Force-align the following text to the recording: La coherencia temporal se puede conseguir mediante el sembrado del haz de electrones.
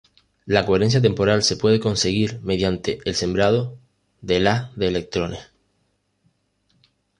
La 0.47 0.65
coherencia 0.65 0.99
temporal 0.99 1.43
se 1.43 1.57
puede 1.57 1.79
conseguir 1.79 2.39
mediante 2.41 2.97
el 3.05 3.13
sembrado 3.13 3.77
del 4.23 4.47
haz 4.47 4.75
de 4.75 4.87
electrones. 4.87 5.51